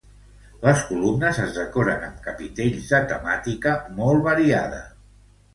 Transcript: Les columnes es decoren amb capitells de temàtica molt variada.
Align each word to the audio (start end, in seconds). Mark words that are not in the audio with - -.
Les 0.61 0.79
columnes 0.91 1.41
es 1.43 1.51
decoren 1.57 2.07
amb 2.09 2.25
capitells 2.29 2.89
de 2.95 3.03
temàtica 3.13 3.77
molt 4.01 4.29
variada. 4.33 4.85